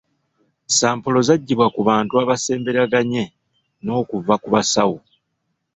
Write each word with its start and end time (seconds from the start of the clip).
Sampolo 0.77 1.19
zaggibwa 1.27 1.67
ku 1.75 1.81
bantu 1.89 2.13
abaasembereganye 2.23 3.23
n'okuva 3.83 4.33
ku 4.43 4.47
basawo. 4.55 4.97